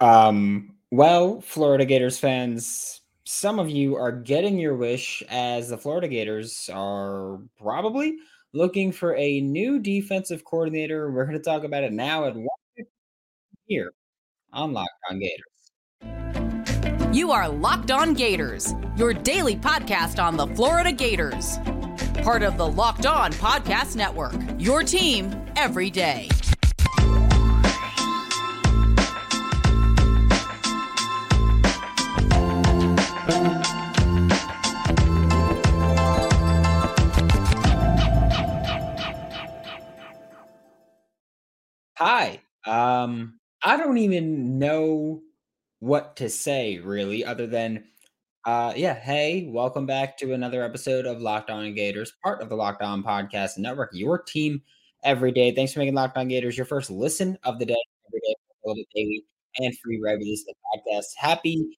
[0.00, 6.08] Um, well, Florida Gators fans, some of you are getting your wish as the Florida
[6.08, 8.16] Gators are probably
[8.54, 11.10] looking for a new defensive coordinator.
[11.10, 12.46] We're going to talk about it now at one
[13.66, 13.92] here
[14.52, 15.44] on Locked On Gators.
[17.14, 21.58] You are Locked On Gators, your daily podcast on the Florida Gators.
[22.22, 26.28] Part of the Locked On Podcast Network, your team every day.
[33.28, 33.60] Hi.
[42.66, 45.20] Um, I don't even know
[45.80, 47.84] what to say really, other than
[48.46, 52.56] uh yeah, hey, welcome back to another episode of Locked On Gators, part of the
[52.56, 54.62] Locked On Podcast Network, your team
[55.04, 55.54] every day.
[55.54, 57.76] Thanks for making Locked On Gators your first listen of the day
[58.06, 58.34] every day,
[58.64, 59.22] a little bit daily
[59.58, 61.08] and free the podcast.
[61.18, 61.77] Happy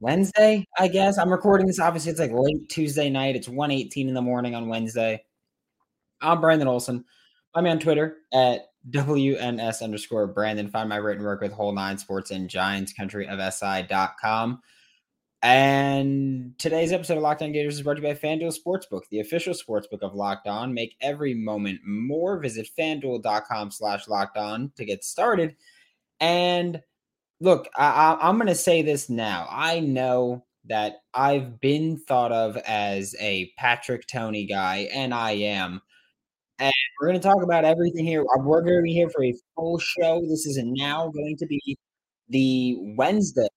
[0.00, 1.18] Wednesday, I guess.
[1.18, 1.80] I'm recording this.
[1.80, 3.36] Obviously, it's like late Tuesday night.
[3.36, 5.24] It's 1:18 in the morning on Wednesday.
[6.20, 7.04] I'm Brandon Olson.
[7.52, 10.70] Find me on Twitter at WNS underscore Brandon.
[10.70, 14.60] Find my written work with Whole Nine Sports and Giants Country of SI.com.
[15.42, 19.20] And today's episode of Locked On Gators is brought to you by FanDuel Sportsbook, the
[19.20, 20.74] official sportsbook of Locked On.
[20.74, 22.38] Make every moment more.
[22.38, 25.56] Visit fanduel.com slash locked on to get started.
[26.20, 26.82] And
[27.40, 29.46] look, I, I, I'm going to say this now.
[29.50, 35.80] I know that I've been thought of as a Patrick Toney guy, and I am.
[36.58, 38.22] And we're going to talk about everything here.
[38.22, 40.20] Uh, we're going to be here for a full show.
[40.28, 41.78] This is now going to be
[42.28, 43.48] the Wednesday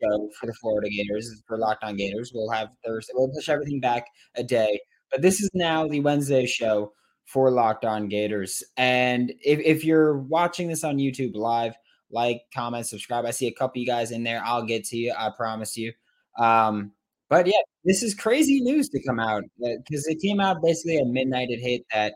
[0.00, 2.32] show for the Florida Gators, for Locked On Gators.
[2.34, 3.12] We'll have Thursday.
[3.14, 4.80] We'll push everything back a day.
[5.10, 6.92] But this is now the Wednesday show
[7.26, 8.62] for Locked On Gators.
[8.78, 11.74] And if, if you're watching this on YouTube live,
[12.10, 13.24] like, comment, subscribe.
[13.24, 14.42] I see a couple you guys in there.
[14.44, 15.12] I'll get to you.
[15.16, 15.92] I promise you.
[16.38, 16.92] Um,
[17.28, 20.98] but yeah, this is crazy news to come out because uh, it came out basically
[20.98, 21.48] at midnight.
[21.50, 22.14] It hit that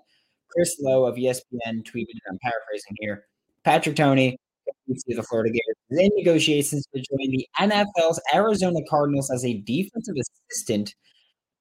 [0.50, 3.24] Chris Low of ESPN tweeted, I'm paraphrasing here,
[3.64, 4.36] Patrick Toney,
[4.86, 10.16] the Florida Gators, in negotiations to join the NFL's Arizona Cardinals as a defensive
[10.50, 10.94] assistant.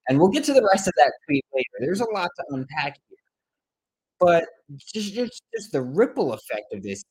[0.07, 1.67] And we'll get to the rest of that tweet later.
[1.79, 3.17] There's a lot to unpack here.
[4.19, 4.45] But
[4.77, 7.03] just, just, just the ripple effect of this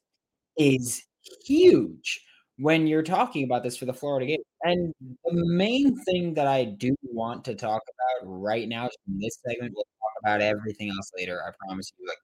[0.56, 1.04] is
[1.44, 2.20] huge
[2.58, 4.40] when you're talking about this for the Florida game.
[4.62, 9.38] And the main thing that I do want to talk about right now in this
[9.46, 11.42] segment, we'll talk about everything else later.
[11.46, 12.06] I promise you.
[12.06, 12.18] Like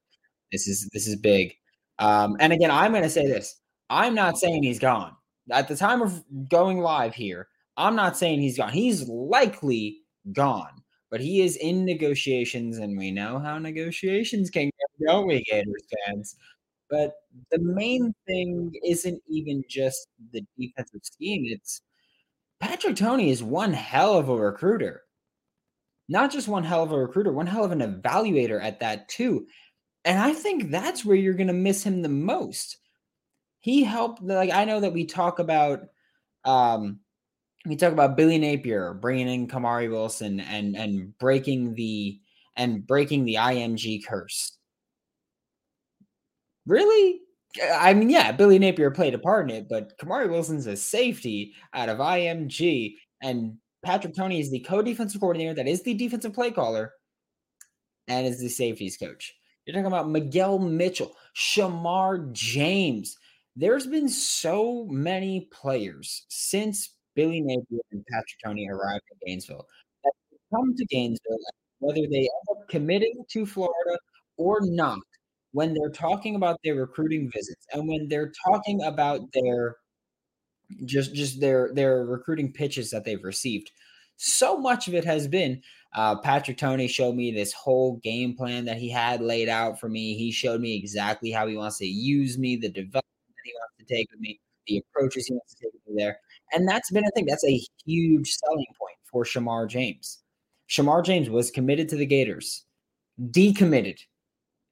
[0.53, 1.55] this is this is big.
[1.99, 3.61] Um, and again, I'm going to say this:
[3.91, 5.15] I'm not saying he's gone.
[5.51, 8.73] At the time of going live here, I'm not saying he's gone.
[8.73, 10.01] He's likely
[10.33, 15.43] gone, but he is in negotiations, and we know how negotiations can go, don't we,
[15.45, 16.37] Gators fans?
[16.91, 17.15] But
[17.51, 21.45] the main thing isn't even just the defensive scheme.
[21.47, 21.83] It's
[22.61, 25.03] Patrick Toney is one hell of a recruiter.
[26.09, 29.47] Not just one hell of a recruiter, one hell of an evaluator at that, too.
[30.05, 32.77] And I think that's where you're going to miss him the most.
[33.61, 35.81] He helped, like, I know that we talk about,
[36.45, 37.01] um,
[37.65, 42.21] we talk about Billy Napier bringing in Kamari Wilson and and breaking the
[42.57, 44.59] and breaking the IMG curse
[46.67, 47.21] really?
[47.75, 51.55] I mean, yeah, Billy Napier played a part in it, but Kamari Wilson's a safety
[51.73, 56.51] out of IMG, and Patrick Toney is the co-defensive coordinator that is the defensive play
[56.51, 56.93] caller
[58.09, 59.35] and is the safeties coach.
[59.67, 63.17] You're talking about Miguel Mitchell, Shamar James.
[63.57, 69.67] There's been so many players since Billy Napier and Patrick Toney arrived in Gainesville
[70.03, 70.13] that
[70.53, 71.39] come to Gainesville,
[71.79, 73.99] whether they end up committing to Florida
[74.37, 74.99] or not,
[75.55, 79.77] when they're talking about their recruiting visits and when they're talking about their
[80.85, 83.71] just just their their recruiting pitches that they've received
[84.17, 85.63] so much of it has been
[85.95, 89.89] uh, Patrick Toney showed me this whole game plan that he had laid out for
[89.89, 90.17] me.
[90.17, 93.75] He showed me exactly how he wants to use me, the development that he wants
[93.79, 96.19] to take with me, the approaches he wants to take me there.
[96.53, 100.19] And that's been, I think, that's a huge selling point for shamar James.
[100.69, 102.65] shamar James was committed to the Gators,
[103.31, 104.01] decommitted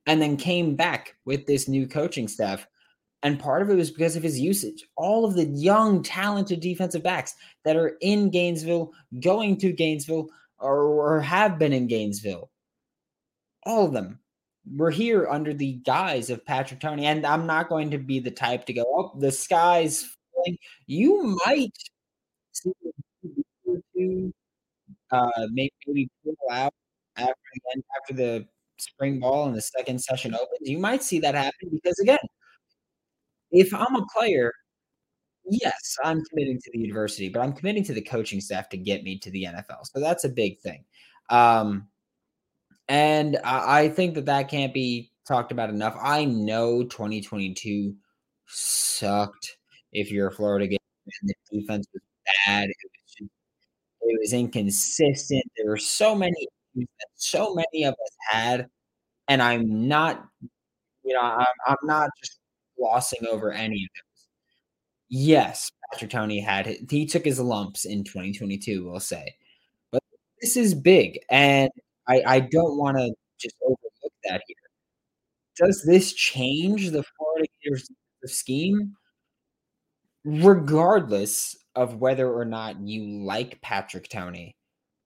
[0.06, 2.66] and then came back with this new coaching staff.
[3.22, 4.84] And part of it was because of his usage.
[4.96, 7.34] All of the young, talented defensive backs
[7.64, 10.28] that are in Gainesville, going to Gainesville,
[10.58, 12.50] or, or have been in Gainesville,
[13.64, 14.18] all of them
[14.76, 17.06] were here under the guise of Patrick Toney.
[17.06, 20.58] And I'm not going to be the type to go, oh, the sky's falling.
[20.86, 21.76] You might
[22.52, 22.72] see
[25.12, 26.74] uh, maybe, pull out
[27.16, 27.34] after,
[28.00, 28.46] after the
[28.82, 32.18] spring ball and the second session opens, you might see that happen because again,
[33.50, 34.52] if I'm a player
[35.44, 39.02] Yes, I'm committing to the university, but I'm committing to the coaching staff to get
[39.02, 40.84] me to the NFL, so that's a big thing.
[41.30, 41.88] Um,
[42.88, 45.96] and I I think that that can't be talked about enough.
[46.00, 47.94] I know 2022
[48.46, 49.56] sucked
[49.92, 50.78] if you're a Florida game
[51.22, 52.02] and the defense was
[52.46, 52.68] bad.
[52.70, 53.30] It was just
[54.02, 55.44] it was inconsistent.
[55.56, 58.68] There were so many issues that so many of us had,
[59.28, 60.24] and I'm not,
[61.04, 62.40] you know, I'm I'm not just
[62.78, 64.28] glossing over any of those.
[65.10, 69.34] Yes, Patrick Toney had he took his lumps in 2022, we'll say,
[69.92, 70.02] but
[70.42, 71.70] this is big, and
[72.08, 73.08] I I don't wanna
[73.40, 74.56] just overlook that here.
[75.56, 77.90] Does this change the Florida Gators
[78.26, 78.96] scheme?
[80.24, 84.54] Regardless of whether or not you like Patrick Toney,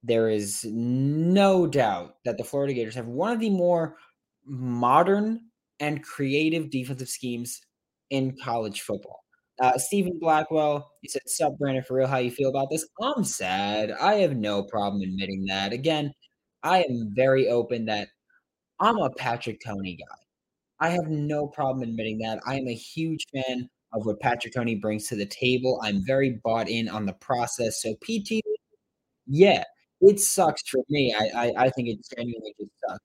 [0.03, 3.97] there is no doubt that the Florida Gators have one of the more
[4.45, 5.41] modern
[5.81, 7.61] and creative defensive schemes
[8.11, 9.25] in college football.
[9.61, 13.25] Uh, Stephen Blackwell, you said, "Sup, Brandon, for real, how you feel about this?" I'm
[13.25, 13.91] sad.
[13.91, 15.73] I have no problem admitting that.
[15.73, 16.13] Again,
[16.63, 18.09] I am very open that
[18.81, 20.17] I'm a Patrick Toney guy.
[20.81, 22.41] I have no problem admitting that.
[22.47, 25.81] I am a huge fan of what Patrick Toney brings to the table.
[25.83, 27.83] I'm very bought in on the process.
[27.83, 28.43] So PT,
[29.27, 29.65] yeah,
[30.01, 31.15] it sucks for me.
[31.19, 33.05] I I, I think it genuinely just sucks.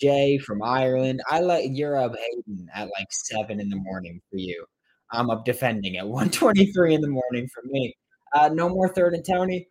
[0.00, 4.38] Jay from Ireland, I like you're up hating at like seven in the morning for
[4.38, 4.64] you.
[5.12, 7.94] I'm up defending at 123 in the morning for me.
[8.34, 9.66] Uh, no more third and Tony.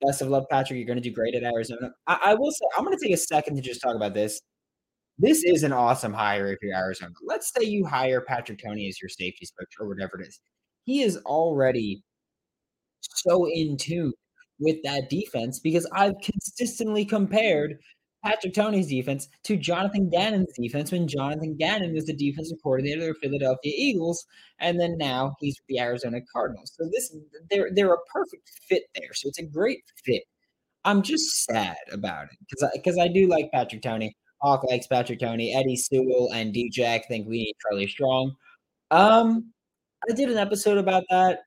[0.00, 0.78] Best of luck, Patrick.
[0.78, 1.90] You're going to do great at Arizona.
[2.06, 4.40] I, I will say, I'm going to take a second to just talk about this.
[5.18, 7.12] This is an awesome hire if you're Arizona.
[7.24, 10.40] Let's say you hire Patrick Toney as your safety coach or whatever it is.
[10.84, 12.02] He is already
[13.00, 14.12] so in tune
[14.62, 17.78] with that defense because I've consistently compared
[18.24, 23.16] Patrick Toney's defense to Jonathan Gannon's defense when Jonathan Gannon was the defensive coordinator of
[23.20, 24.24] the Philadelphia Eagles,
[24.60, 26.72] and then now he's with the Arizona Cardinals.
[26.78, 27.14] So this
[27.50, 29.12] they're they're a perfect fit there.
[29.12, 30.22] So it's a great fit.
[30.84, 34.16] I'm just sad about it because I, because I do like Patrick Toney.
[34.40, 35.54] Hawk likes Patrick Toney.
[35.54, 38.34] Eddie Sewell and DJ think we need Charlie Strong.
[38.90, 39.52] Um,
[40.08, 41.40] I did an episode about that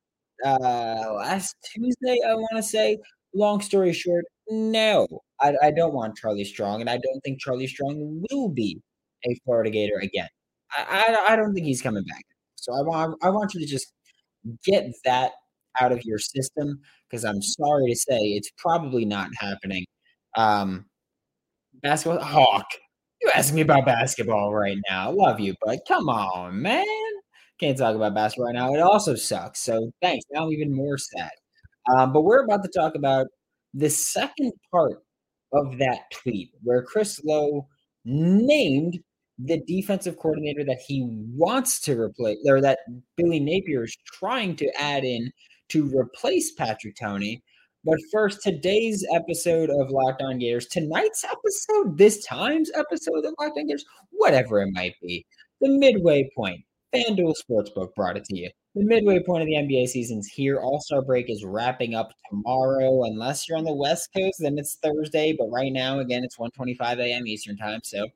[0.46, 2.98] uh last Tuesday, I want to say.
[3.34, 5.06] Long story short, no,
[5.42, 8.80] I, I don't want Charlie Strong, and I don't think Charlie Strong will be
[9.26, 10.30] a Florida Gator again.
[10.72, 12.24] I, I, I don't think he's coming back.
[12.56, 13.92] So I want I want you to just
[14.66, 15.32] get that
[15.82, 16.80] out of your system
[17.10, 19.86] because I'm sorry to say it's probably not happening.
[20.38, 20.86] Um,
[21.82, 22.66] basketball Hawk,
[23.22, 25.10] you ask me about basketball right now?
[25.10, 26.86] I love you, but come on, man.
[27.60, 28.74] Can't talk about basketball right now.
[28.74, 29.62] It also sucks.
[29.62, 30.26] So thanks.
[30.32, 31.32] Now I'm even more sad.
[31.96, 33.28] Um, but we're about to talk about
[33.74, 35.04] the second part
[35.54, 37.68] of that tweet where Chris Low
[38.04, 39.00] named
[39.38, 41.06] the defensive coordinator that he
[41.36, 42.80] wants to replace, or that
[43.18, 45.32] Billy Napier is trying to add in
[45.70, 47.42] to replace Patrick Toney.
[47.84, 53.58] But first, today's episode of Locked On Gators, tonight's episode, this time's episode of Locked
[53.58, 55.26] On Gators, whatever it might be,
[55.62, 56.65] the midway point.
[56.96, 58.50] FanDuel Sportsbook brought it to you.
[58.76, 60.60] The midway point of the NBA season's here.
[60.60, 63.04] All Star break is wrapping up tomorrow.
[63.06, 65.36] Unless you're on the West Coast, then it's Thursday.
[65.38, 67.28] But right now, again, it's 1:25 a.m.
[67.28, 67.82] Eastern time.
[67.84, 68.08] So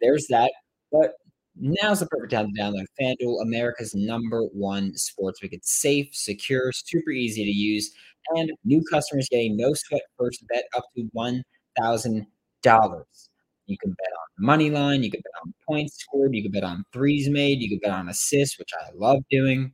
[0.00, 0.52] there's that.
[0.92, 1.14] But
[1.56, 5.50] now's the perfect time to download FanDuel, America's number one sportsbook.
[5.52, 7.92] It's safe, secure, super easy to use,
[8.36, 11.42] and new customers getting no sweat first bet up to one
[11.80, 12.26] thousand
[12.62, 13.30] dollars.
[13.66, 15.02] You can bet on the money line.
[15.02, 16.34] You can bet on points scored.
[16.34, 17.60] You can bet on threes made.
[17.60, 19.72] You can bet on assists, which I love doing.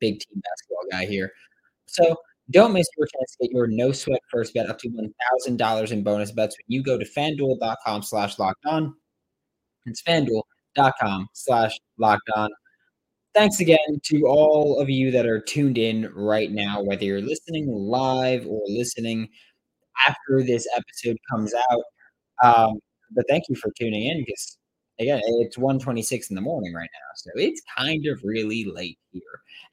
[0.00, 1.32] Big team basketball guy here.
[1.86, 2.16] So
[2.50, 6.02] don't miss your chance to get your no sweat first bet up to $1,000 in
[6.02, 8.94] bonus bets when you go to fanduel.com slash locked on.
[9.86, 12.48] It's fanduel.com slash locked on.
[13.34, 17.68] Thanks again to all of you that are tuned in right now, whether you're listening
[17.68, 19.28] live or listening
[20.08, 21.82] after this episode comes out.
[22.44, 22.78] Um,
[23.14, 24.58] but thank you for tuning in because
[25.00, 29.22] again, it's 1:26 in the morning right now, so it's kind of really late here.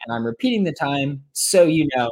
[0.05, 2.09] And I'm repeating the time so you know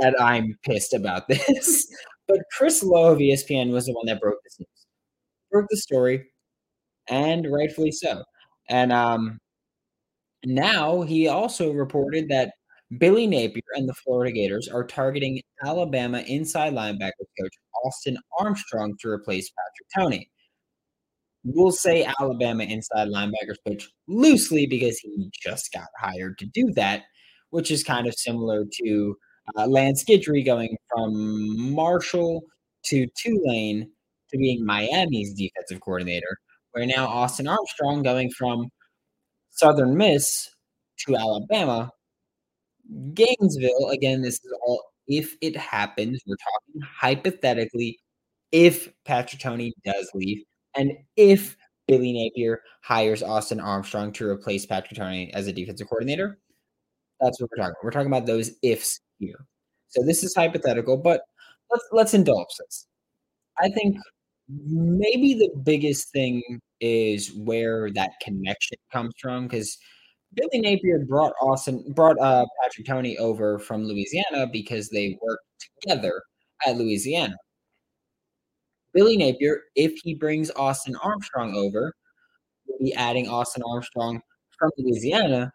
[0.00, 1.86] that I'm pissed about this.
[2.28, 4.86] but Chris Low of ESPN was the one that broke this news,
[5.50, 6.26] broke the story,
[7.08, 8.24] and rightfully so.
[8.68, 9.38] And um,
[10.44, 12.52] now he also reported that
[12.98, 17.54] Billy Napier and the Florida Gators are targeting Alabama inside linebacker coach
[17.84, 20.30] Austin Armstrong to replace Patrick Toney.
[21.44, 27.04] We'll say Alabama inside linebackers coach loosely because he just got hired to do that,
[27.50, 29.16] which is kind of similar to
[29.56, 32.42] uh, Lance Guidry going from Marshall
[32.86, 33.90] to Tulane
[34.30, 36.38] to being Miami's defensive coordinator,
[36.72, 38.68] where now Austin Armstrong going from
[39.50, 40.50] Southern Miss
[41.06, 41.90] to Alabama
[43.14, 47.98] Gainesville, again, this is all if it happens, we're talking hypothetically,
[48.52, 50.42] if Patrick Toney does leave,
[50.76, 51.56] and if
[51.90, 56.38] Billy Napier hires Austin Armstrong to replace Patrick Toney as a defensive coordinator.
[57.20, 57.84] That's what we're talking about.
[57.84, 59.44] We're talking about those ifs here.
[59.88, 61.22] So this is hypothetical, but
[61.68, 62.86] let's let's indulge this.
[63.58, 63.96] I think
[64.48, 66.42] maybe the biggest thing
[66.80, 69.76] is where that connection comes from because
[70.34, 75.44] Billy Napier brought Austin brought uh, Patrick Toney over from Louisiana because they worked
[75.82, 76.22] together
[76.66, 77.36] at Louisiana.
[78.92, 81.92] Billy Napier, if he brings Austin Armstrong over,
[82.66, 84.20] will be adding Austin Armstrong
[84.58, 85.52] from Louisiana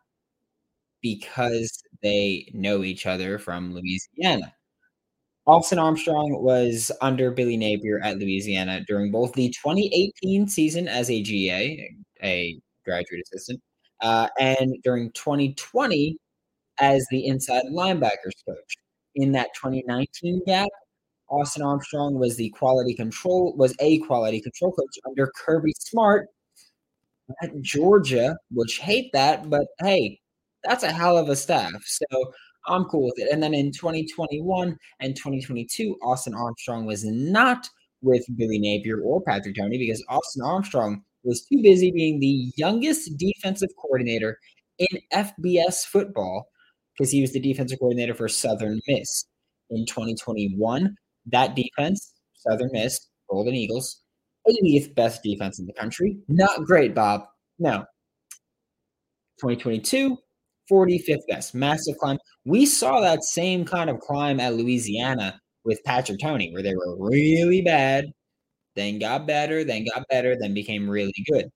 [1.02, 4.54] because they know each other from Louisiana.
[5.48, 11.22] Austin Armstrong was under Billy Napier at Louisiana during both the 2018 season as a
[11.22, 11.88] GA,
[12.24, 13.62] a graduate assistant,
[14.02, 16.18] uh, and during 2020
[16.80, 18.76] as the inside linebackers coach.
[19.16, 20.68] In that 2019 gap,
[21.30, 26.28] Austin Armstrong was the quality control was a quality control coach under Kirby Smart
[27.42, 30.20] at Georgia, which hate that, but hey,
[30.64, 31.84] that's a hell of a staff.
[31.86, 32.06] So
[32.68, 33.32] I'm cool with it.
[33.32, 37.70] And then in 2021 and 2022, Austin Armstrong was not
[38.02, 43.18] with Billy Napier or Patrick Toney because Austin Armstrong was too busy being the youngest
[43.18, 44.38] defensive coordinator
[44.80, 46.48] in FBS football
[46.98, 49.26] because he was the defensive coordinator for Southern Miss.
[49.72, 50.96] In 2021,
[51.28, 54.02] that defense, Southern Miss, Golden Eagles,
[54.48, 56.18] 80th best defense in the country.
[56.28, 57.22] Not great, Bob.
[57.58, 57.80] No.
[59.40, 60.18] 2022,
[60.72, 61.56] 45th best.
[61.56, 62.20] Massive climb.
[62.46, 66.96] We saw that same kind of climb at Louisiana with Patrick Toney, where they were
[67.10, 68.06] really bad,
[68.76, 71.50] then got better, then got better, then became really good.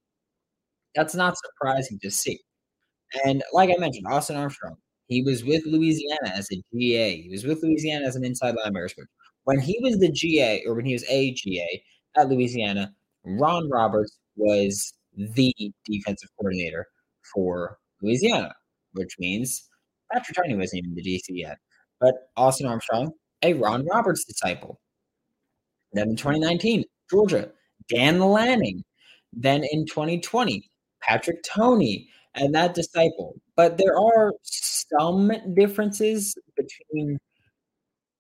[0.96, 2.40] That's not surprising to see.
[3.26, 7.22] And like I mentioned, Austin Armstrong, he was with Louisiana as a GA.
[7.22, 9.08] He was with Louisiana as an inside linebacker coach.
[9.44, 11.84] When he was the GA, or when he was a GA
[12.18, 12.94] at Louisiana,
[13.26, 15.54] Ron Roberts was the
[15.86, 16.86] defensive coordinator
[17.34, 18.54] for Louisiana,
[18.94, 19.68] which means
[20.12, 21.58] Patrick Toney wasn't even the DC yet.
[22.00, 23.12] But Austin Armstrong,
[23.42, 24.80] a Ron Roberts disciple.
[25.94, 27.52] Then in 2019, Georgia,
[27.90, 28.84] Dan Lanning.
[29.34, 30.70] Then in 2020,
[31.02, 33.36] Patrick Toney and that disciple.
[33.56, 37.20] But there are some differences between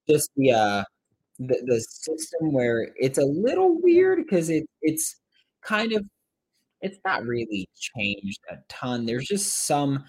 [0.09, 0.83] just the uh,
[1.39, 5.17] the, the system where it's a little weird because it it's
[5.63, 6.05] kind of
[6.81, 9.05] it's not really changed a ton.
[9.05, 10.03] There's just some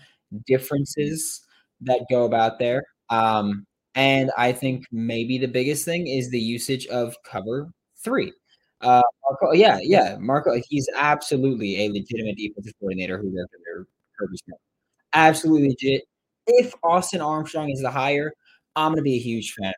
[0.47, 1.43] differences
[1.83, 2.85] that go about there.
[3.11, 7.71] Um, and I think maybe the biggest thing is the usage of cover
[8.05, 8.33] three.
[8.81, 13.87] Uh, Marco, yeah, yeah, Marco, he's absolutely a legitimate defensive coordinator who worked under
[14.19, 14.39] Kirby.
[15.13, 16.05] Absolutely legit.
[16.47, 18.33] If Austin Armstrong is the hire,
[18.77, 19.73] I'm going to be a huge fan.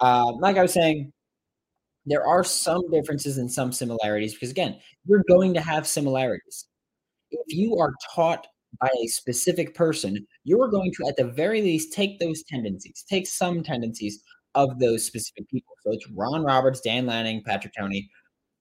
[0.00, 1.12] Uh, like I was saying,
[2.04, 6.66] there are some differences and some similarities because, again, you're going to have similarities.
[7.32, 8.46] If you are taught
[8.80, 13.04] by a specific person, you are going to, at the very least, take those tendencies,
[13.08, 14.22] take some tendencies
[14.54, 15.74] of those specific people.
[15.82, 18.08] So it's Ron Roberts, Dan Lanning, Patrick Toney,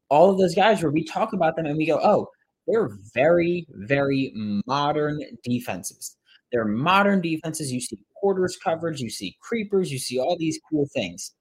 [0.09, 2.27] all of those guys where we talk about them and we go, oh,
[2.67, 4.33] they're very, very
[4.65, 6.17] modern defenses.
[6.51, 7.71] They're modern defenses.
[7.71, 11.33] You see quarters coverage, you see creepers, you see all these cool things.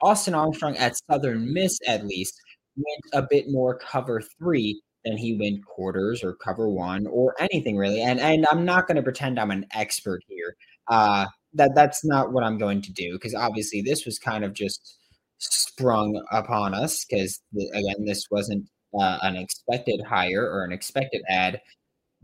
[0.00, 2.40] Austin Armstrong at Southern Miss, at least,
[2.76, 7.76] went a bit more cover three than he went quarters or cover one or anything
[7.76, 8.02] really.
[8.02, 10.56] And and I'm not going to pretend I'm an expert here.
[10.88, 14.52] Uh, that that's not what I'm going to do because obviously this was kind of
[14.52, 14.97] just
[15.38, 17.40] sprung upon us because
[17.74, 18.66] again this wasn't
[18.98, 21.60] uh, an expected hire or an expected ad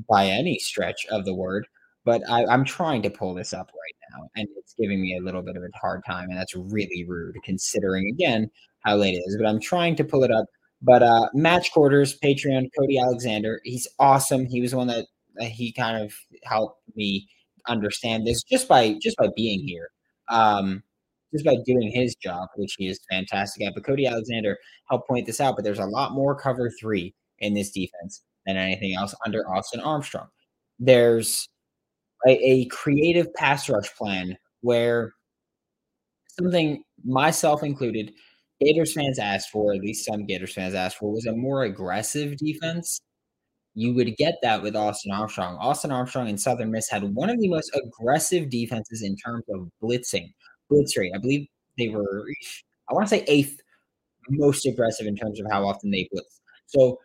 [0.09, 1.67] by any stretch of the word.
[2.05, 5.23] But I, I'm trying to pull this up right now, and it's giving me a
[5.23, 9.23] little bit of a hard time, and that's really rude considering again how late it
[9.27, 9.37] is.
[9.39, 10.47] But I'm trying to pull it up.
[10.83, 14.45] But uh, match quarters, Patreon, Cody Alexander, he's awesome.
[14.45, 15.07] He was one that
[15.41, 17.27] uh, he kind of helped me
[17.67, 19.89] understand this just by just by being here.
[20.29, 20.83] Um,
[21.35, 23.75] just by doing his job, which he is fantastic at.
[23.75, 24.57] But Cody Alexander
[24.89, 25.57] helped point this out.
[25.57, 29.81] But there's a lot more cover three in this defense than anything else under Austin
[29.81, 30.29] Armstrong.
[30.79, 31.49] There's
[32.27, 35.13] a, a creative pass rush plan where
[36.39, 38.13] something myself included,
[38.61, 42.37] Gators fans asked for, at least some Gators fans asked for, was a more aggressive
[42.37, 43.01] defense.
[43.75, 45.57] You would get that with Austin Armstrong.
[45.61, 49.69] Austin Armstrong and Southern Miss had one of the most aggressive defenses in terms of
[49.83, 50.33] blitzing,
[51.15, 51.47] I believe
[51.79, 52.25] they were,
[52.89, 53.61] I want to say eighth
[54.31, 56.41] most aggressive in terms of how often they blitz.
[56.67, 56.99] So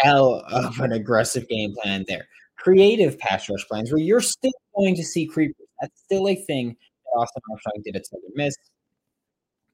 [0.00, 2.26] hell of an aggressive game plan there
[2.62, 6.68] creative pass rush plans where you're still going to see creepers That's still a thing
[6.68, 8.54] that Austin Armstrong did at Southern Miss.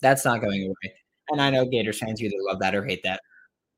[0.00, 0.94] That's not going away.
[1.28, 3.20] And I know Gators fans either love that or hate that.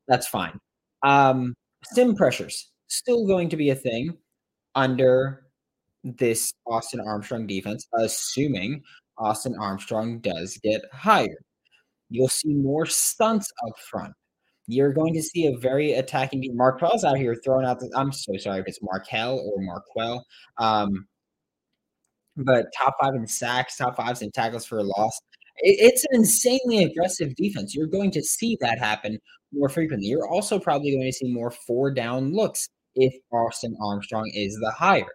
[0.06, 0.58] That's fine.
[1.02, 1.54] Um,
[1.92, 4.16] sim pressures still going to be a thing
[4.76, 5.46] under
[6.04, 8.82] this Austin Armstrong defense, assuming
[9.20, 11.44] Austin Armstrong does get hired.
[12.08, 14.12] You'll see more stunts up front.
[14.66, 16.56] You're going to see a very attacking team.
[16.56, 17.90] Markel's out here throwing out the.
[17.94, 20.24] I'm so sorry if it's Markel or Marquel.
[20.58, 21.06] Um,
[22.36, 25.18] but top five in sacks, top fives in tackles for a loss.
[25.58, 27.74] It, it's an insanely aggressive defense.
[27.74, 29.18] You're going to see that happen
[29.52, 30.08] more frequently.
[30.08, 34.70] You're also probably going to see more four down looks if Austin Armstrong is the
[34.70, 35.06] hire.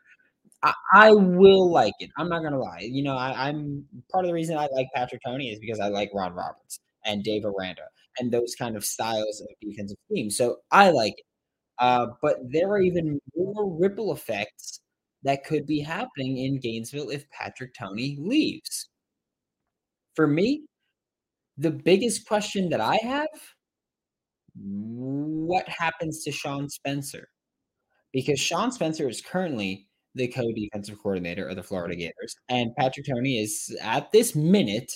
[0.94, 2.10] I, will like it.
[2.18, 2.82] I'm not gonna lie.
[2.82, 5.88] You know, I, am part of the reason I like Patrick Toney is because I
[5.88, 7.84] like Ron Roberts and Dave Aranda
[8.20, 10.38] and those kind of styles of defensive teams.
[10.38, 11.26] So I like it.
[11.78, 14.80] Uh, but there are even more ripple effects
[15.24, 18.90] that could be happening in Gainesville if Patrick Toney leaves.
[20.16, 20.66] For me,
[21.58, 23.28] the biggest question that I have
[24.58, 27.28] what happens to Sean Spencer?
[28.14, 32.02] Because Sean Spencer is currently the co-defensive coordinator of the Florida mm-hmm.
[32.02, 34.92] Gators, and Patrick Toney is at this minute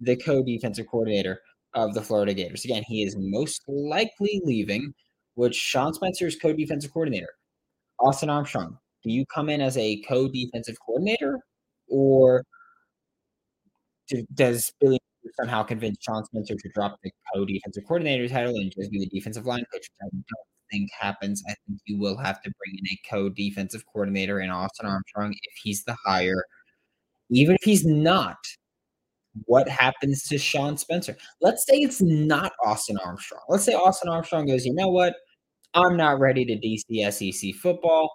[0.00, 1.40] the co-defensive coordinator
[1.74, 2.64] of the Florida Gators.
[2.64, 4.92] Again, he is most likely leaving,
[5.34, 7.28] which Sean Spencer is co-defensive coordinator.
[8.00, 11.38] Austin Armstrong, do you come in as a co-defensive coordinator,
[11.88, 12.44] or
[14.08, 14.98] do, does Billy
[15.38, 19.46] somehow convince Sean Spencer to drop the co-defensive coordinator title and just be the defensive
[19.46, 19.86] line coach?
[20.02, 20.24] I don't
[20.70, 21.42] think happens.
[21.48, 25.54] I think you will have to bring in a co-defensive coordinator in Austin Armstrong if
[25.62, 26.44] he's the hire.
[27.30, 28.38] Even if he's not,
[29.46, 31.16] what happens to Sean Spencer?
[31.40, 33.42] Let's say it's not Austin Armstrong.
[33.48, 35.14] Let's say Austin Armstrong goes, you know what?
[35.74, 38.10] I'm not ready to DC SEC football.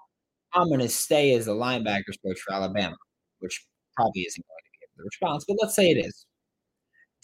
[0.53, 2.95] I'm going to stay as the linebackers coach for Alabama,
[3.39, 6.25] which probably isn't going to be the response, but let's say it is.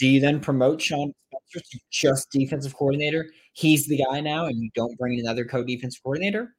[0.02, 3.28] Do you then promote Sean Spencer to just defensive coordinator?
[3.54, 6.56] He's the guy now, and you don't bring in another co-defensive coordinator?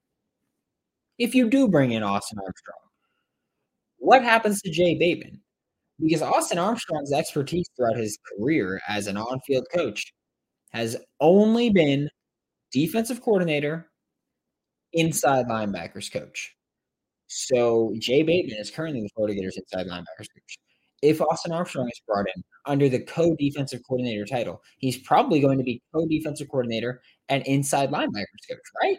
[1.18, 2.78] If you do bring in Austin Armstrong,
[3.98, 5.40] what happens to Jay Bateman?
[5.98, 10.12] Because Austin Armstrong's expertise throughout his career as an on-field coach
[10.70, 12.09] has only been
[12.72, 13.90] defensive coordinator,
[14.92, 16.55] inside linebackers coach.
[17.26, 20.59] So Jay Bateman is currently the Florida Gators inside linebackers coach
[21.02, 25.64] if Austin Armstrong is brought in under the co-defensive coordinator title, he's probably going to
[25.64, 28.98] be co-defensive coordinator and inside linebackers coach, right?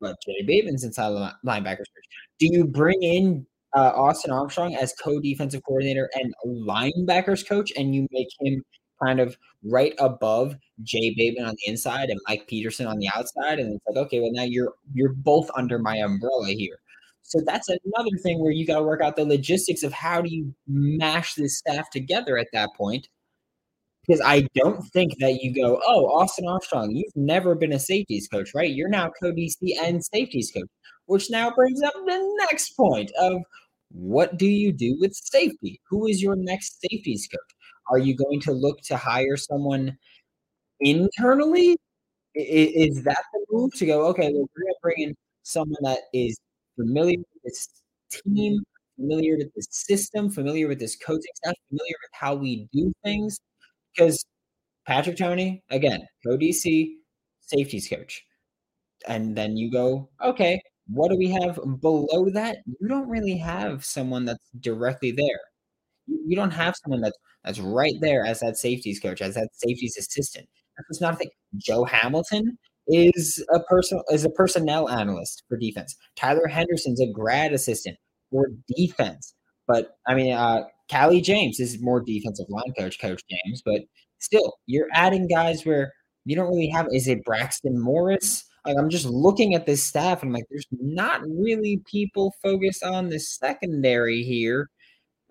[0.00, 1.10] But Jay Bateman's inside
[1.44, 2.08] linebackers coach.
[2.38, 8.06] Do you bring in uh, Austin Armstrong as co-defensive coordinator and linebackers coach, and you
[8.10, 8.62] make him
[9.02, 13.58] kind of right above Jay Bateman on the inside and Mike Peterson on the outside,
[13.58, 16.78] and it's like, okay, well now you're you're both under my umbrella here.
[17.28, 20.34] So that's another thing where you got to work out the logistics of how do
[20.34, 23.06] you mash this staff together at that point.
[24.06, 28.28] Because I don't think that you go, oh, Austin Armstrong, you've never been a safeties
[28.28, 28.72] coach, right?
[28.72, 30.70] You're now co DC and safeties coach,
[31.04, 33.42] which now brings up the next point of
[33.90, 35.82] what do you do with safety?
[35.90, 37.40] Who is your next safeties coach?
[37.90, 39.98] Are you going to look to hire someone
[40.80, 41.76] internally?
[42.34, 46.00] Is that the move to go, okay, well, we're going to bring in someone that
[46.14, 46.38] is
[46.78, 47.68] familiar with this
[48.10, 48.60] team,
[48.96, 53.38] familiar with this system, familiar with this coaching staff, familiar with how we do things.
[53.94, 54.24] Because
[54.86, 56.94] Patrick Toney, again, co DC,
[57.40, 58.24] safeties coach.
[59.06, 62.58] And then you go, okay, what do we have below that?
[62.66, 65.40] You don't really have someone that's directly there.
[66.06, 69.96] You don't have someone that's that's right there as that safeties coach, as that safeties
[69.96, 70.48] assistant.
[70.76, 71.30] That's not a thing.
[71.56, 72.58] Joe Hamilton
[72.88, 75.94] is a person is a personnel analyst for defense.
[76.16, 77.96] Tyler Henderson's a grad assistant
[78.30, 79.34] for defense.
[79.66, 83.62] But I mean, uh, Callie James is more defensive line coach, Coach James.
[83.64, 83.82] But
[84.18, 85.92] still, you're adding guys where
[86.24, 86.88] you don't really have.
[86.92, 88.44] Is it Braxton Morris?
[88.64, 92.82] Like I'm just looking at this staff and I'm like, there's not really people focused
[92.82, 94.68] on the secondary here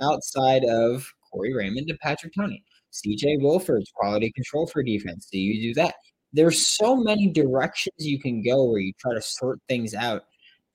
[0.02, 2.64] outside of Corey Raymond and Patrick Toney.
[2.94, 5.28] CJ Wolford's quality control for defense.
[5.32, 5.96] Do you do that?
[6.38, 10.24] There's so many directions you can go where you try to sort things out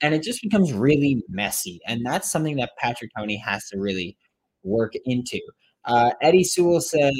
[0.03, 4.16] and it just becomes really messy and that's something that patrick Toney has to really
[4.64, 5.40] work into.
[5.85, 7.12] Uh, eddie sewell said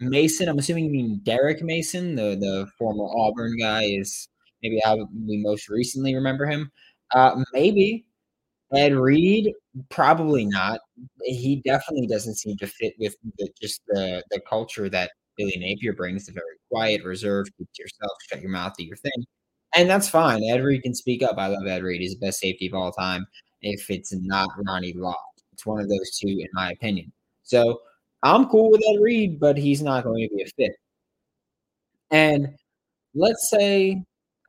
[0.00, 4.28] mason i'm assuming you mean derek mason the, the former auburn guy is
[4.62, 6.70] maybe how we most recently remember him.
[7.14, 8.06] Uh, maybe
[8.74, 9.52] ed reed?
[9.88, 10.80] Probably not.
[11.24, 15.94] He definitely doesn't seem to fit with the, just the, the culture that Billy Napier
[15.94, 19.24] brings the very quiet, reserved, keep to yourself, shut your mouth, do your thing.
[19.74, 20.42] And that's fine.
[20.44, 21.38] Ed Reed can speak up.
[21.38, 22.00] I love Ed Reed.
[22.00, 23.26] He's the best safety of all time.
[23.62, 25.16] If it's not Ronnie Lott,
[25.52, 27.12] It's one of those two, in my opinion.
[27.42, 27.80] So
[28.22, 30.72] I'm cool with Ed Reed, but he's not going to be a fit.
[32.10, 32.48] And
[33.14, 34.02] let's say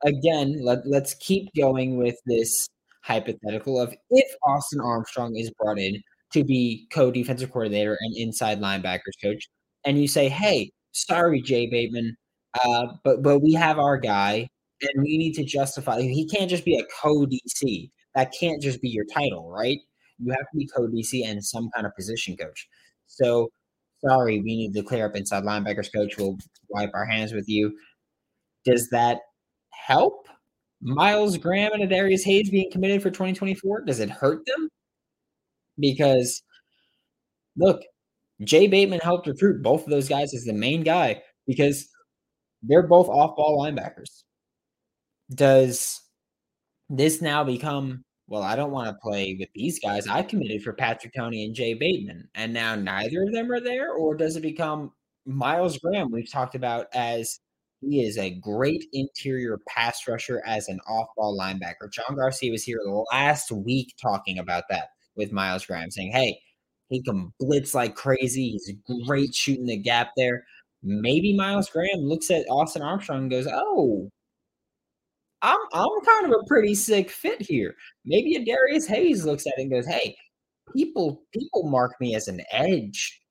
[0.03, 2.67] again, let, let's keep going with this
[3.03, 6.01] hypothetical of if Austin Armstrong is brought in
[6.33, 9.47] to be co-defensive coordinator and inside linebackers coach,
[9.85, 12.15] and you say, "Hey, sorry, Jay Bateman,
[12.63, 14.47] uh, but but we have our guy,
[14.81, 16.01] and we need to justify.
[16.01, 17.89] He can't just be a co-DC.
[18.15, 19.79] That can't just be your title, right?
[20.19, 22.67] You have to be co-DC and some kind of position coach.
[23.07, 23.49] So,
[24.05, 26.17] sorry, we need to clear up inside linebackers coach.
[26.17, 26.37] We'll
[26.69, 27.73] wipe our hands with you.
[28.65, 29.19] Does that
[29.71, 30.27] help
[30.81, 33.81] Miles Graham and Adarius Hayes being committed for 2024?
[33.85, 34.69] Does it hurt them?
[35.79, 36.43] Because
[37.57, 37.81] look,
[38.43, 41.87] Jay Bateman helped recruit both of those guys as the main guy because
[42.63, 44.23] they're both off ball linebackers.
[45.33, 46.01] Does
[46.89, 50.07] this now become, well, I don't want to play with these guys.
[50.07, 53.93] I committed for Patrick Toney and Jay Bateman, and now neither of them are there?
[53.93, 54.91] Or does it become
[55.25, 57.39] Miles Graham, we've talked about as
[57.81, 61.91] he is a great interior pass rusher as an off ball linebacker.
[61.91, 62.79] John Garcia was here
[63.11, 66.39] last week talking about that with Miles Graham, saying, hey,
[66.91, 68.51] he can blitz like crazy.
[68.51, 68.71] He's
[69.07, 70.45] great shooting the gap there.
[70.83, 74.09] Maybe Miles Graham looks at Austin Armstrong and goes, oh,
[75.41, 77.75] I'm I'm kind of a pretty sick fit here.
[78.05, 80.15] Maybe Adarius Hayes looks at it and goes, hey,
[80.75, 83.21] people people mark me as an edge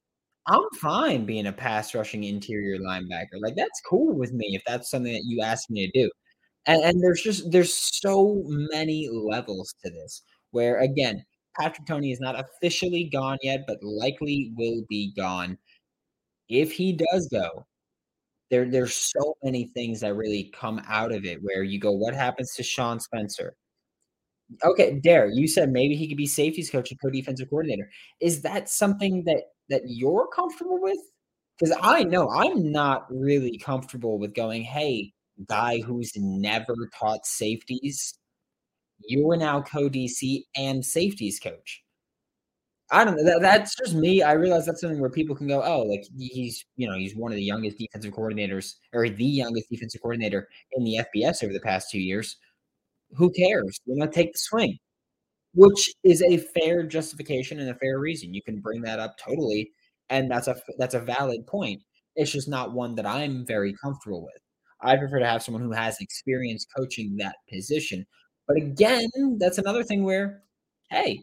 [0.46, 3.40] I'm fine being a pass rushing interior linebacker.
[3.40, 6.10] Like that's cool with me if that's something that you ask me to do.
[6.66, 11.24] And, and there's just there's so many levels to this where again,
[11.58, 15.58] Patrick Toney is not officially gone yet, but likely will be gone.
[16.48, 17.66] If he does go,
[18.50, 22.14] there there's so many things that really come out of it where you go, what
[22.14, 23.54] happens to Sean Spencer?
[24.64, 27.88] Okay, Dare, you said maybe he could be safeties coach and co-defensive coordinator.
[28.20, 30.98] Is that something that that you're comfortable with?
[31.58, 35.12] Because I know I'm not really comfortable with going, hey,
[35.46, 38.18] guy who's never taught safeties,
[39.06, 41.82] you're now co-DC and safeties coach.
[42.92, 43.24] I don't know.
[43.24, 44.22] That, that's just me.
[44.22, 47.30] I realize that's something where people can go, oh, like he's, you know, he's one
[47.30, 51.60] of the youngest defensive coordinators or the youngest defensive coordinator in the FBS over the
[51.60, 52.36] past two years.
[53.16, 53.80] Who cares?
[53.86, 54.78] You know, take the swing
[55.54, 58.34] which is a fair justification and a fair reason.
[58.34, 59.72] You can bring that up totally,
[60.08, 61.82] and that's a that's a valid point.
[62.16, 64.40] It's just not one that I'm very comfortable with.
[64.82, 68.06] I prefer to have someone who has experience coaching that position.
[68.50, 70.42] But again, that's another thing where,
[70.90, 71.22] hey,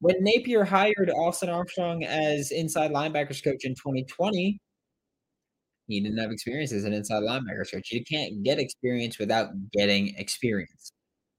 [0.00, 4.58] when Napier hired Austin Armstrong as inside linebackers coach in 2020,
[5.86, 7.92] he didn't have experience as an inside linebackers coach.
[7.92, 10.90] You can't get experience without getting experience.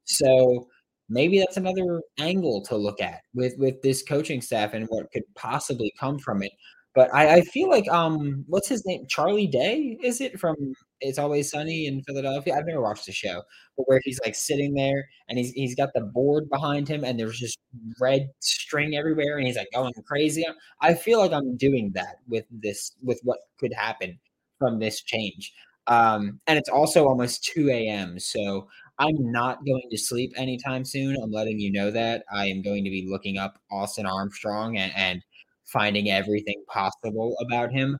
[0.05, 0.69] So
[1.09, 5.23] maybe that's another angle to look at with with this coaching staff and what could
[5.35, 6.51] possibly come from it.
[6.95, 9.05] But I, I feel like um, what's his name?
[9.09, 10.55] Charlie Day is it from
[11.01, 12.55] It's Always Sunny in Philadelphia?
[12.55, 13.43] I've never watched the show,
[13.75, 17.19] but where he's like sitting there and he's he's got the board behind him and
[17.19, 17.59] there's just
[17.99, 20.45] red string everywhere and he's like going crazy.
[20.81, 24.17] I feel like I'm doing that with this with what could happen
[24.57, 25.53] from this change.
[25.87, 28.19] Um, and it's also almost 2 a.m.
[28.19, 31.15] So I'm not going to sleep anytime soon.
[31.21, 32.23] I'm letting you know that.
[32.33, 35.21] I am going to be looking up Austin Armstrong and, and
[35.65, 37.97] finding everything possible about him.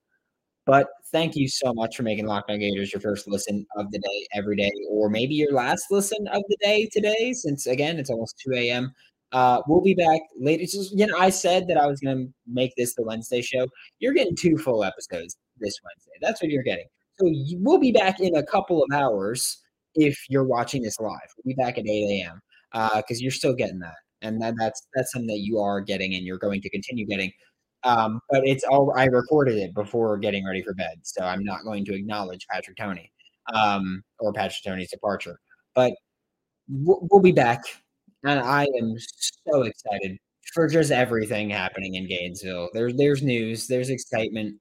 [0.65, 3.99] But thank you so much for making Locked On Gators your first listen of the
[3.99, 8.10] day every day, or maybe your last listen of the day today, since again, it's
[8.10, 8.91] almost 2 a.m.
[9.32, 10.63] Uh, we'll be back later.
[10.63, 13.67] Just, you know, I said that I was going to make this the Wednesday show.
[13.99, 16.13] You're getting two full episodes this Wednesday.
[16.21, 16.86] That's what you're getting.
[17.19, 19.62] So we'll be back in a couple of hours
[19.93, 21.28] if you're watching this live.
[21.38, 22.41] We'll be back at 8 a.m.
[22.71, 26.15] because uh, you're still getting that, and that, that's that's something that you are getting,
[26.15, 27.32] and you're going to continue getting.
[27.85, 31.63] Um, but it's all I recorded it before getting ready for bed, so I'm not
[31.63, 33.11] going to acknowledge Patrick Toney
[33.53, 35.39] um, or Patrick Toney's departure.
[35.75, 35.93] But
[36.67, 37.61] we'll, we'll be back,
[38.23, 38.95] and I am
[39.47, 40.17] so excited
[40.53, 42.69] for just everything happening in Gainesville.
[42.73, 44.59] There's there's news, there's excitement.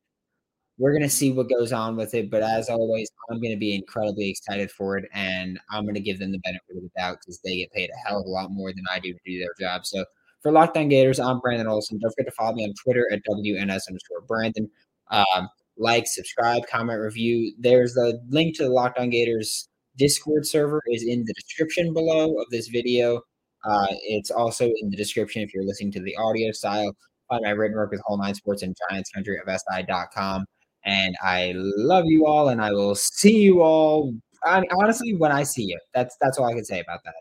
[0.77, 2.31] We're to see what goes on with it.
[2.31, 5.09] But as always, I'm to be incredibly excited for it.
[5.15, 8.09] And I'm to give them the benefit of the doubt because they get paid a
[8.09, 9.87] hell of a lot more than I do to do their job.
[9.87, 10.05] So
[10.45, 11.99] for Locked On Gators, I'm Brandon Olson.
[11.99, 14.71] Don't forget to follow me on Twitter at WNS underscore Brandon.
[15.11, 17.55] Um, like, subscribe, comment, review.
[17.59, 22.37] There's the link to the Locked On Gators Discord server is in the description below
[22.39, 23.23] of this video.
[23.65, 26.95] Uh, it's also in the description if you're listening to the audio style.
[27.31, 30.45] Find my written work with Whole Nine Sports and Giants Country at SI.com.
[30.85, 34.13] And I love you all, and I will see you all.
[34.45, 37.15] I mean, honestly, when I see you, that's that's all I can say about that.